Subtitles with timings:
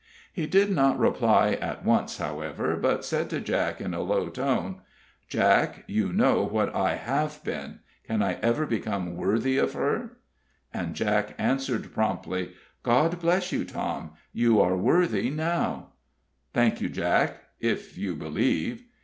[0.33, 4.77] He did not reply at once, however, but said to Jack, in a low tone:
[5.29, 10.17] "Jack, you know what I have been can I ever become worthy of her?"
[10.73, 15.89] And Jack answered, promptly: "God bless you, Tom, you are worthy now!"
[16.51, 18.81] "Thank you, Jack if you believe!"